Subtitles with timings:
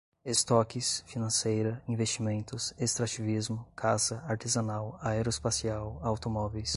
[0.25, 6.69] estoques, financeira, investimentos, extrativismo, caça, artesanal, aeroespacial, automóveis